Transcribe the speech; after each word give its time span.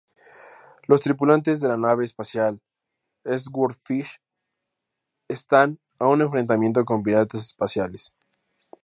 Los 0.87 1.01
tripulantes 1.01 1.61
de 1.61 1.67
la 1.67 1.77
nave 1.77 2.05
espacial 2.05 2.59
"Swordfish" 3.23 4.19
están 5.27 5.79
en 5.99 6.07
un 6.07 6.21
enfrentamiento 6.21 6.83
con 6.85 7.03
piratas 7.03 7.43
espaciales. 7.43 8.11